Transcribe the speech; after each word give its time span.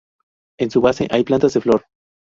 En 0.57 0.71
su 0.71 0.81
base 0.81 1.07
hay 1.11 1.23
plantas 1.23 1.53
de 1.53 1.61
flor. 1.61 1.85